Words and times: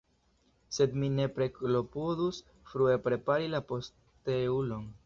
Sed 0.77 0.95
mi 1.01 1.09
nepre 1.17 1.47
klopodus 1.59 2.41
frue 2.73 2.99
prepari 3.07 3.55
la 3.57 3.65
posteulon. 3.73 4.95